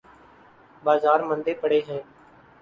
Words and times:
بازار 0.83 1.19
مندے 1.29 1.53
پڑے 1.61 1.79
ہیں۔ 1.87 2.01